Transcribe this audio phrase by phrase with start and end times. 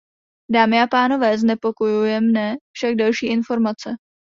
[0.51, 3.95] Dámy a pánové, znepokojuje mne však další informace.